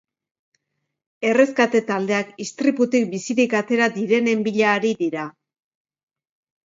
Erreskate 1.31 1.81
taldeak 1.91 2.33
istriputik 2.45 3.05
bizirik 3.13 3.55
atera 3.63 3.93
direnen 3.99 4.45
bila 4.49 4.73
ari 4.79 4.95
dira. 5.07 5.27